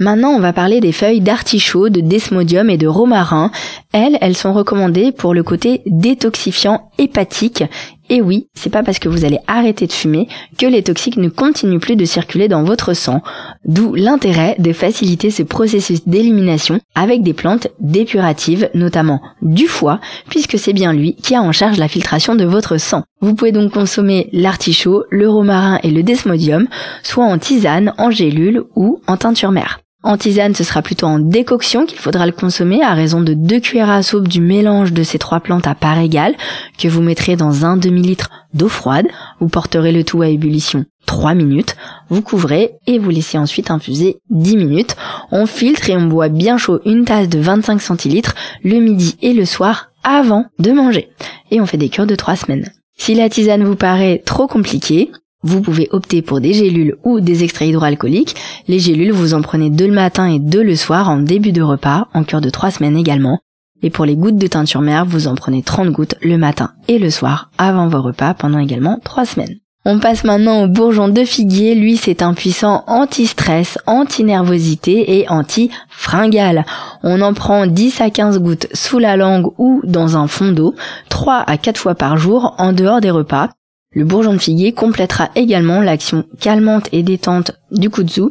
Maintenant, 0.00 0.30
on 0.30 0.40
va 0.40 0.52
parler 0.52 0.80
des 0.80 0.90
feuilles 0.90 1.20
d'artichaut, 1.20 1.88
de 1.88 2.00
desmodium 2.00 2.68
et 2.68 2.76
de 2.76 2.88
romarin. 2.88 3.52
Elles, 3.92 4.18
elles 4.20 4.36
sont 4.36 4.52
recommandées 4.52 5.12
pour 5.12 5.34
le 5.34 5.44
côté 5.44 5.82
détoxifiant 5.86 6.90
hépatique. 6.98 7.62
Et 8.10 8.20
oui, 8.20 8.48
c'est 8.54 8.70
pas 8.70 8.82
parce 8.82 8.98
que 8.98 9.08
vous 9.08 9.24
allez 9.24 9.38
arrêter 9.46 9.86
de 9.86 9.92
fumer 9.92 10.26
que 10.58 10.66
les 10.66 10.82
toxiques 10.82 11.16
ne 11.16 11.28
continuent 11.28 11.78
plus 11.78 11.94
de 11.94 12.04
circuler 12.04 12.48
dans 12.48 12.64
votre 12.64 12.92
sang. 12.92 13.22
D'où 13.66 13.94
l'intérêt 13.94 14.56
de 14.58 14.72
faciliter 14.72 15.30
ce 15.30 15.44
processus 15.44 16.08
d'élimination 16.08 16.80
avec 16.96 17.22
des 17.22 17.32
plantes 17.32 17.68
dépuratives, 17.78 18.70
notamment 18.74 19.22
du 19.42 19.68
foie, 19.68 20.00
puisque 20.28 20.58
c'est 20.58 20.72
bien 20.72 20.92
lui 20.92 21.14
qui 21.14 21.36
a 21.36 21.40
en 21.40 21.52
charge 21.52 21.78
la 21.78 21.88
filtration 21.88 22.34
de 22.34 22.44
votre 22.44 22.78
sang. 22.78 23.04
Vous 23.20 23.34
pouvez 23.34 23.52
donc 23.52 23.72
consommer 23.72 24.28
l'artichaut, 24.32 25.04
le 25.10 25.30
romarin 25.30 25.78
et 25.84 25.92
le 25.92 26.02
desmodium, 26.02 26.66
soit 27.04 27.24
en 27.24 27.38
tisane, 27.38 27.94
en 27.96 28.10
gélule 28.10 28.64
ou 28.74 29.00
en 29.06 29.16
teinture 29.16 29.52
mère. 29.52 29.83
En 30.06 30.18
tisane, 30.18 30.54
ce 30.54 30.64
sera 30.64 30.82
plutôt 30.82 31.06
en 31.06 31.18
décoction 31.18 31.86
qu'il 31.86 31.98
faudra 31.98 32.26
le 32.26 32.32
consommer 32.32 32.82
à 32.82 32.92
raison 32.92 33.22
de 33.22 33.32
2 33.32 33.58
cuillères 33.58 33.88
à 33.88 34.02
soupe 34.02 34.28
du 34.28 34.42
mélange 34.42 34.92
de 34.92 35.02
ces 35.02 35.18
trois 35.18 35.40
plantes 35.40 35.66
à 35.66 35.74
part 35.74 35.98
égale 35.98 36.34
que 36.78 36.88
vous 36.88 37.00
mettrez 37.00 37.36
dans 37.36 37.64
un 37.64 37.78
demi-litre 37.78 38.28
d'eau 38.52 38.68
froide. 38.68 39.06
Vous 39.40 39.48
porterez 39.48 39.92
le 39.92 40.04
tout 40.04 40.20
à 40.20 40.28
ébullition 40.28 40.84
3 41.06 41.34
minutes, 41.34 41.74
vous 42.10 42.20
couvrez 42.20 42.72
et 42.86 42.98
vous 42.98 43.08
laissez 43.08 43.38
ensuite 43.38 43.70
infuser 43.70 44.18
10 44.28 44.58
minutes. 44.58 44.94
On 45.32 45.46
filtre 45.46 45.88
et 45.88 45.96
on 45.96 46.04
boit 46.04 46.28
bien 46.28 46.58
chaud 46.58 46.80
une 46.84 47.06
tasse 47.06 47.30
de 47.30 47.38
25 47.38 47.80
centilitres 47.80 48.34
le 48.62 48.80
midi 48.80 49.16
et 49.22 49.32
le 49.32 49.46
soir 49.46 49.90
avant 50.02 50.44
de 50.58 50.70
manger. 50.72 51.08
Et 51.50 51.62
on 51.62 51.66
fait 51.66 51.78
des 51.78 51.88
cures 51.88 52.06
de 52.06 52.14
3 52.14 52.36
semaines. 52.36 52.70
Si 52.98 53.14
la 53.14 53.30
tisane 53.30 53.64
vous 53.64 53.74
paraît 53.74 54.22
trop 54.24 54.48
compliquée, 54.48 55.10
vous 55.44 55.60
pouvez 55.60 55.88
opter 55.92 56.22
pour 56.22 56.40
des 56.40 56.54
gélules 56.54 56.96
ou 57.04 57.20
des 57.20 57.44
extraits 57.44 57.68
hydroalcooliques. 57.68 58.34
Les 58.66 58.80
gélules, 58.80 59.12
vous 59.12 59.34
en 59.34 59.42
prenez 59.42 59.70
deux 59.70 59.86
le 59.86 59.92
matin 59.92 60.26
et 60.26 60.40
deux 60.40 60.62
le 60.62 60.74
soir 60.74 61.08
en 61.08 61.18
début 61.18 61.52
de 61.52 61.62
repas, 61.62 62.08
en 62.14 62.24
cure 62.24 62.40
de 62.40 62.50
trois 62.50 62.72
semaines 62.72 62.96
également. 62.96 63.38
Et 63.82 63.90
pour 63.90 64.06
les 64.06 64.16
gouttes 64.16 64.38
de 64.38 64.46
teinture 64.46 64.80
mère, 64.80 65.04
vous 65.04 65.28
en 65.28 65.34
prenez 65.34 65.62
30 65.62 65.90
gouttes 65.90 66.14
le 66.22 66.38
matin 66.38 66.72
et 66.88 66.98
le 66.98 67.10
soir 67.10 67.50
avant 67.58 67.86
vos 67.86 68.00
repas 68.00 68.32
pendant 68.32 68.58
également 68.58 68.98
trois 69.04 69.26
semaines. 69.26 69.58
On 69.86 69.98
passe 69.98 70.24
maintenant 70.24 70.62
au 70.62 70.66
bourgeon 70.66 71.08
de 71.08 71.24
figuier. 71.24 71.74
Lui, 71.74 71.98
c'est 71.98 72.22
un 72.22 72.32
puissant 72.32 72.84
anti-stress, 72.86 73.78
anti-nervosité 73.86 75.18
et 75.18 75.28
anti-fringale. 75.28 76.64
On 77.02 77.20
en 77.20 77.34
prend 77.34 77.66
10 77.66 78.00
à 78.00 78.08
15 78.08 78.38
gouttes 78.38 78.68
sous 78.72 78.98
la 78.98 79.18
langue 79.18 79.52
ou 79.58 79.82
dans 79.84 80.16
un 80.16 80.26
fond 80.26 80.52
d'eau, 80.52 80.74
3 81.10 81.44
à 81.46 81.58
4 81.58 81.76
fois 81.76 81.94
par 81.94 82.16
jour 82.16 82.54
en 82.56 82.72
dehors 82.72 83.02
des 83.02 83.10
repas. 83.10 83.50
Le 83.94 84.04
bourgeon 84.04 84.34
de 84.34 84.38
figuier 84.38 84.72
complétera 84.72 85.30
également 85.36 85.80
l'action 85.80 86.24
calmante 86.40 86.88
et 86.92 87.02
détente 87.02 87.52
du 87.70 87.90
kudzu, 87.90 88.22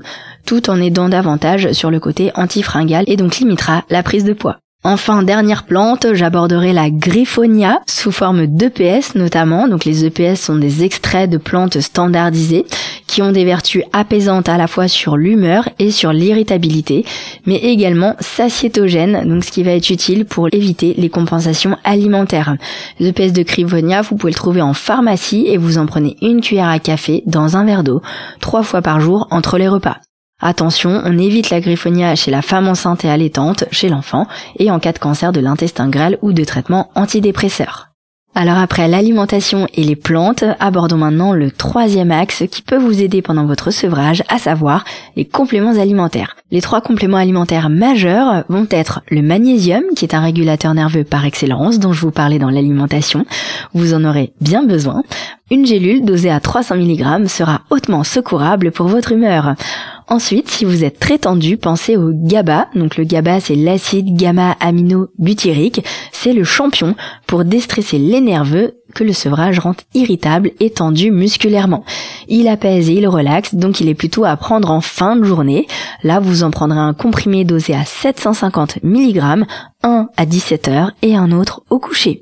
tout 0.46 0.70
en 0.70 0.82
aidant 0.82 1.08
davantage 1.08 1.72
sur 1.72 1.89
le 1.89 2.00
côté 2.00 2.32
antifringal 2.36 3.05
et 3.08 3.15
donc 3.15 3.38
limitera 3.38 3.86
la 3.89 4.03
prise 4.03 4.25
de 4.25 4.34
poids. 4.34 4.62
Enfin, 4.85 5.23
dernière 5.23 5.63
plante, 5.63 6.07
j'aborderai 6.11 6.73
la 6.73 6.89
griffonia 6.89 7.79
sous 7.87 8.11
forme 8.11 8.47
d'EPS 8.47 9.15
notamment. 9.15 9.69
Donc 9.69 9.85
les 9.85 10.05
EPS 10.05 10.41
sont 10.41 10.57
des 10.57 10.83
extraits 10.83 11.29
de 11.29 11.37
plantes 11.37 11.79
standardisées 11.79 12.65
qui 13.07 13.21
ont 13.21 13.31
des 13.31 13.45
vertus 13.45 13.83
apaisantes 13.93 14.49
à 14.49 14.57
la 14.57 14.67
fois 14.67 14.89
sur 14.89 15.15
l'humeur 15.15 15.69
et 15.79 15.89
sur 15.89 16.11
l'irritabilité, 16.11 17.05
mais 17.45 17.57
également 17.57 18.15
satiétogènes, 18.19 19.25
donc 19.25 19.45
ce 19.45 19.51
qui 19.51 19.63
va 19.63 19.71
être 19.71 19.89
utile 19.89 20.25
pour 20.25 20.49
éviter 20.51 20.95
les 20.97 21.09
compensations 21.09 21.77
alimentaires. 21.85 22.57
L'EPS 22.99 23.31
de 23.31 23.43
griffonia, 23.43 24.01
vous 24.01 24.17
pouvez 24.17 24.31
le 24.31 24.37
trouver 24.37 24.61
en 24.61 24.73
pharmacie 24.73 25.45
et 25.47 25.57
vous 25.57 25.77
en 25.77 25.85
prenez 25.85 26.17
une 26.21 26.41
cuillère 26.41 26.69
à 26.69 26.79
café 26.79 27.23
dans 27.25 27.55
un 27.55 27.63
verre 27.63 27.83
d'eau, 27.83 28.01
trois 28.41 28.63
fois 28.63 28.81
par 28.81 28.99
jour 28.99 29.27
entre 29.31 29.57
les 29.57 29.69
repas. 29.69 29.97
Attention, 30.45 31.01
on 31.05 31.17
évite 31.17 31.51
la 31.51 31.62
griffonia 31.62 32.15
chez 32.15 32.29
la 32.29 32.41
femme 32.41 32.67
enceinte 32.67 33.05
et 33.05 33.09
allaitante, 33.09 33.63
chez 33.71 33.88
l'enfant, 33.88 34.27
et 34.59 34.69
en 34.71 34.79
cas 34.79 34.91
de 34.91 35.00
cancer 35.00 35.31
de 35.31 35.39
l'intestin 35.39 35.88
grêle 35.88 36.17
ou 36.21 36.33
de 36.33 36.43
traitement 36.43 36.91
antidépresseur. 36.95 37.93
Alors 38.35 38.57
après 38.57 38.88
l'alimentation 38.88 39.67
et 39.75 39.83
les 39.83 39.95
plantes, 39.95 40.43
abordons 40.59 40.97
maintenant 40.97 41.33
le 41.33 41.51
troisième 41.51 42.12
axe 42.12 42.43
qui 42.51 42.62
peut 42.63 42.79
vous 42.79 43.01
aider 43.01 43.21
pendant 43.21 43.45
votre 43.45 43.69
sevrage, 43.71 44.23
à 44.27 44.39
savoir 44.39 44.83
les 45.15 45.23
compléments 45.23 45.77
alimentaires. 45.79 46.35
Les 46.51 46.59
trois 46.59 46.81
compléments 46.81 47.17
alimentaires 47.17 47.69
majeurs 47.69 48.43
vont 48.50 48.67
être 48.71 49.01
le 49.09 49.21
magnésium, 49.21 49.83
qui 49.95 50.03
est 50.03 50.15
un 50.15 50.21
régulateur 50.21 50.73
nerveux 50.73 51.03
par 51.03 51.25
excellence, 51.25 51.77
dont 51.79 51.93
je 51.93 52.01
vous 52.01 52.12
parlais 52.12 52.39
dans 52.39 52.50
l'alimentation. 52.50 53.25
Vous 53.75 53.93
en 53.93 54.03
aurez 54.03 54.33
bien 54.41 54.63
besoin. 54.63 55.03
Une 55.51 55.67
gélule 55.67 56.03
dosée 56.03 56.31
à 56.31 56.39
300 56.39 56.75
mg 56.77 57.27
sera 57.27 57.62
hautement 57.69 58.03
secourable 58.03 58.71
pour 58.71 58.88
votre 58.88 59.12
humeur. 59.12 59.53
Ensuite, 60.07 60.50
si 60.50 60.65
vous 60.65 60.83
êtes 60.83 61.00
très 61.00 61.17
tendu, 61.17 61.57
pensez 61.57 61.98
au 61.98 62.12
GABA. 62.13 62.69
Donc 62.75 62.98
le 62.98 63.03
GABA, 63.03 63.39
c'est 63.39 63.55
l'acide 63.55 64.15
gamma-amino-butyrique. 64.15 65.86
C'est 66.12 66.33
le 66.33 66.43
champion 66.43 66.95
pour 67.27 67.45
déstresser 67.45 67.98
les 67.98 68.22
nerveux 68.22 68.82
que 68.93 69.03
le 69.03 69.13
sevrage 69.13 69.59
rend 69.59 69.75
irritable 69.93 70.51
et 70.59 70.69
tendu 70.69 71.12
musculairement. 71.12 71.83
Il 72.27 72.47
apaise 72.47 72.89
et 72.89 72.93
il 72.93 73.07
relaxe, 73.07 73.55
donc 73.55 73.79
il 73.79 73.89
est 73.89 73.95
plutôt 73.95 74.25
à 74.25 74.35
prendre 74.35 74.71
en 74.71 74.81
fin 74.81 75.15
de 75.15 75.23
journée. 75.23 75.67
Là, 76.03 76.19
vous 76.19 76.43
en 76.43 76.51
prendrez 76.51 76.79
un 76.79 76.93
comprimé 76.93 77.43
dosé 77.43 77.73
à 77.73 77.85
750 77.85 78.83
mg, 78.83 79.45
un 79.83 80.07
à 80.17 80.25
17 80.25 80.67
heures 80.67 80.91
et 81.01 81.15
un 81.15 81.31
autre 81.31 81.62
au 81.69 81.79
coucher. 81.79 82.21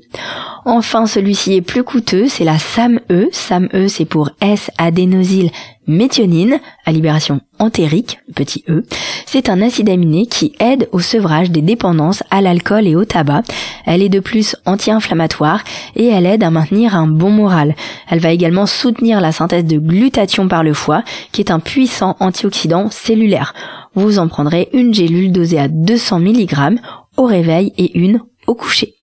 Enfin, 0.64 1.06
celui-ci 1.06 1.54
est 1.54 1.62
plus 1.62 1.84
coûteux, 1.84 2.28
c'est 2.28 2.44
la 2.44 2.58
SAMe. 2.58 3.00
SAMe, 3.32 3.88
c'est 3.88 4.04
pour 4.04 4.30
S-adénosyl 4.40 5.50
méthionine, 5.86 6.60
à 6.84 6.92
libération 6.92 7.40
entérique, 7.58 8.20
petit 8.34 8.64
e. 8.68 8.84
C'est 9.26 9.48
un 9.48 9.60
acide 9.60 9.88
aminé 9.88 10.26
qui 10.26 10.54
aide 10.60 10.88
au 10.92 11.00
sevrage 11.00 11.50
des 11.50 11.62
dépendances 11.62 12.22
à 12.30 12.40
l'alcool 12.40 12.86
et 12.86 12.96
au 12.96 13.04
tabac. 13.04 13.42
Elle 13.84 14.02
est 14.02 14.08
de 14.08 14.20
plus 14.20 14.56
anti-inflammatoire 14.64 15.64
et 15.96 16.06
elle 16.06 16.26
aide 16.26 16.44
à 16.44 16.50
un 16.94 17.06
bon 17.06 17.30
moral. 17.30 17.74
Elle 18.08 18.20
va 18.20 18.30
également 18.30 18.66
soutenir 18.66 19.20
la 19.20 19.32
synthèse 19.32 19.64
de 19.64 19.78
glutathion 19.78 20.48
par 20.48 20.62
le 20.62 20.74
foie, 20.74 21.02
qui 21.32 21.40
est 21.40 21.50
un 21.50 21.60
puissant 21.60 22.16
antioxydant 22.20 22.90
cellulaire. 22.90 23.54
Vous 23.94 24.18
en 24.18 24.28
prendrez 24.28 24.68
une 24.72 24.94
gélule 24.94 25.32
dosée 25.32 25.58
à 25.58 25.68
200 25.68 26.20
mg 26.20 26.78
au 27.16 27.24
réveil 27.24 27.72
et 27.76 27.98
une 27.98 28.20
au 28.46 28.54
coucher. 28.54 29.01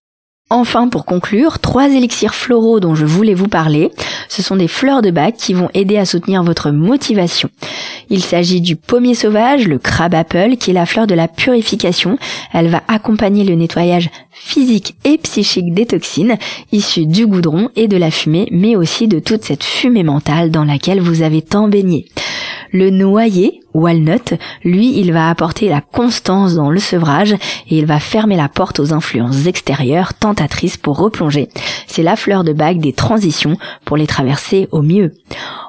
Enfin, 0.51 0.87
pour 0.87 1.05
conclure, 1.05 1.59
trois 1.59 1.89
élixirs 1.89 2.33
floraux 2.33 2.79
dont 2.79 2.95
je 2.95 3.05
voulais 3.05 3.35
vous 3.35 3.47
parler. 3.47 3.91
Ce 4.29 4.41
sont 4.41 4.55
des 4.55 4.67
fleurs 4.67 5.03
de 5.03 5.11
bac 5.11 5.35
qui 5.37 5.53
vont 5.53 5.69
aider 5.75 5.97
à 5.97 6.05
soutenir 6.05 6.43
votre 6.43 6.71
motivation. 6.71 7.49
Il 8.09 8.23
s'agit 8.23 8.59
du 8.59 8.75
pommier 8.75 9.13
sauvage, 9.13 9.67
le 9.67 9.77
crabe 9.77 10.15
apple, 10.15 10.57
qui 10.57 10.71
est 10.71 10.73
la 10.73 10.87
fleur 10.87 11.05
de 11.05 11.13
la 11.13 11.27
purification. 11.27 12.17
Elle 12.51 12.69
va 12.69 12.81
accompagner 12.87 13.43
le 13.43 13.53
nettoyage 13.53 14.09
physique 14.31 14.95
et 15.05 15.19
psychique 15.19 15.71
des 15.75 15.85
toxines 15.85 16.37
issues 16.71 17.05
du 17.05 17.27
goudron 17.27 17.69
et 17.75 17.87
de 17.87 17.97
la 17.97 18.09
fumée, 18.09 18.47
mais 18.51 18.75
aussi 18.75 19.07
de 19.07 19.19
toute 19.19 19.43
cette 19.43 19.63
fumée 19.63 20.01
mentale 20.01 20.49
dans 20.49 20.65
laquelle 20.65 20.99
vous 20.99 21.21
avez 21.21 21.43
tant 21.43 21.67
baigné. 21.67 22.07
Le 22.71 22.89
noyer, 22.89 23.61
walnut, 23.73 24.33
lui, 24.63 24.99
il 24.99 25.11
va 25.11 25.29
apporter 25.29 25.69
la 25.69 25.81
constance 25.81 26.55
dans 26.55 26.69
le 26.69 26.79
sevrage 26.79 27.33
et 27.33 27.77
il 27.77 27.85
va 27.85 27.99
fermer 27.99 28.35
la 28.35 28.49
porte 28.49 28.79
aux 28.79 28.93
influences 28.93 29.45
extérieures 29.45 30.13
tentatrices 30.13 30.77
pour 30.77 30.97
replonger. 30.97 31.49
C'est 31.87 32.03
la 32.03 32.15
fleur 32.15 32.43
de 32.43 32.53
bague 32.53 32.79
des 32.79 32.93
transitions 32.93 33.57
pour 33.85 33.97
les 33.97 34.07
traverser 34.07 34.67
au 34.71 34.81
mieux. 34.81 35.13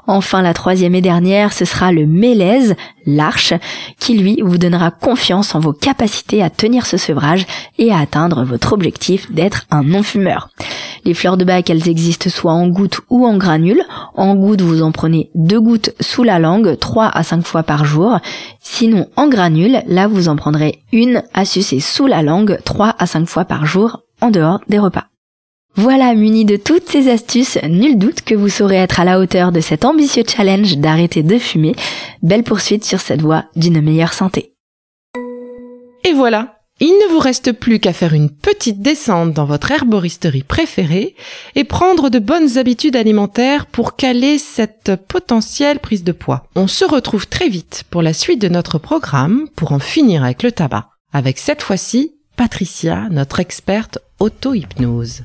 Enfin, 0.06 0.42
la 0.42 0.54
troisième 0.54 0.94
et 0.94 1.00
dernière, 1.00 1.52
ce 1.52 1.64
sera 1.64 1.92
le 1.92 2.06
mélèze, 2.06 2.74
l'arche, 3.06 3.54
qui 3.98 4.18
lui 4.18 4.40
vous 4.42 4.58
donnera 4.58 4.90
confiance 4.90 5.54
en 5.54 5.60
vos 5.60 5.72
capacités 5.72 6.42
à 6.42 6.50
tenir 6.50 6.86
ce 6.86 6.96
sevrage 6.96 7.46
et 7.78 7.92
à 7.92 7.98
atteindre 7.98 8.44
votre 8.44 8.72
objectif 8.72 9.30
d'être 9.30 9.66
un 9.70 9.82
non-fumeur. 9.82 10.50
Les 11.04 11.14
fleurs 11.14 11.36
de 11.36 11.44
bac, 11.44 11.70
elles 11.70 11.88
existent 11.88 12.30
soit 12.30 12.52
en 12.52 12.68
gouttes 12.68 13.00
ou 13.08 13.26
en 13.26 13.36
granules. 13.36 13.82
En 14.14 14.34
gouttes, 14.34 14.60
vous 14.60 14.82
en 14.82 14.92
prenez 14.92 15.30
deux 15.34 15.60
gouttes 15.60 15.94
sous 16.00 16.22
la 16.22 16.38
langue, 16.38 16.78
3 16.78 17.06
à 17.06 17.22
5 17.22 17.46
fois 17.46 17.62
par 17.62 17.84
jour. 17.84 18.18
Sinon, 18.60 19.08
en 19.16 19.28
granules, 19.28 19.82
là, 19.86 20.08
vous 20.08 20.28
en 20.28 20.36
prendrez 20.36 20.82
une 20.92 21.22
à 21.34 21.44
sucer 21.44 21.80
sous 21.80 22.06
la 22.06 22.22
langue, 22.22 22.58
3 22.64 22.94
à 22.98 23.06
5 23.06 23.26
fois 23.26 23.44
par 23.44 23.66
jour, 23.66 24.02
en 24.20 24.30
dehors 24.30 24.60
des 24.68 24.78
repas. 24.78 25.06
Voilà, 25.76 26.14
muni 26.14 26.44
de 26.44 26.56
toutes 26.56 26.88
ces 26.88 27.08
astuces, 27.08 27.58
nul 27.62 27.96
doute 27.96 28.22
que 28.22 28.34
vous 28.34 28.48
saurez 28.48 28.76
être 28.76 29.00
à 29.00 29.04
la 29.04 29.20
hauteur 29.20 29.52
de 29.52 29.60
cet 29.60 29.84
ambitieux 29.84 30.24
challenge 30.26 30.76
d'arrêter 30.78 31.22
de 31.22 31.38
fumer. 31.38 31.74
Belle 32.22 32.42
poursuite 32.42 32.84
sur 32.84 33.00
cette 33.00 33.22
voie 33.22 33.44
d'une 33.56 33.80
meilleure 33.80 34.12
santé. 34.12 34.52
Et 36.04 36.12
voilà, 36.12 36.59
Il 36.82 36.92
ne 36.92 37.12
vous 37.12 37.18
reste 37.18 37.52
plus 37.52 37.78
qu'à 37.78 37.92
faire 37.92 38.14
une 38.14 38.30
petite 38.30 38.80
descente 38.80 39.34
dans 39.34 39.44
votre 39.44 39.70
herboristerie 39.70 40.42
préférée 40.42 41.14
et 41.54 41.64
prendre 41.64 42.08
de 42.08 42.18
bonnes 42.18 42.56
habitudes 42.56 42.96
alimentaires 42.96 43.66
pour 43.66 43.96
caler 43.96 44.38
cette 44.38 44.96
potentielle 44.96 45.78
prise 45.78 46.04
de 46.04 46.12
poids. 46.12 46.46
On 46.56 46.66
se 46.66 46.86
retrouve 46.86 47.28
très 47.28 47.50
vite 47.50 47.84
pour 47.90 48.00
la 48.00 48.14
suite 48.14 48.40
de 48.40 48.48
notre 48.48 48.78
programme 48.78 49.46
pour 49.56 49.72
en 49.72 49.78
finir 49.78 50.24
avec 50.24 50.42
le 50.42 50.52
tabac. 50.52 50.88
Avec 51.12 51.36
cette 51.38 51.60
fois-ci 51.60 52.14
Patricia, 52.36 53.08
notre 53.10 53.40
experte 53.40 53.98
auto-hypnose. 54.18 55.24